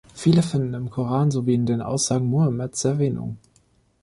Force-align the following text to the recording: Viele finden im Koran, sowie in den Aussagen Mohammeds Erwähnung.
Viele 0.15 0.41
finden 0.41 0.73
im 0.73 0.89
Koran, 0.89 1.29
sowie 1.29 1.53
in 1.53 1.67
den 1.67 1.79
Aussagen 1.83 2.25
Mohammeds 2.25 2.83
Erwähnung. 2.85 3.37